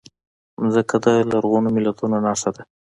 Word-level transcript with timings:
مځکه 0.61 0.95
د 1.03 1.07
لرغونو 1.31 1.67
ملتونو 1.75 2.15
نښه 2.25 2.49
ده. 2.55 2.63